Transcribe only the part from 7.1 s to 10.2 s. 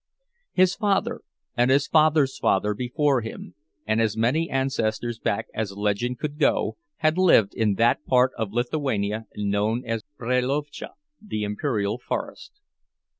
lived in that part of Lithuania known as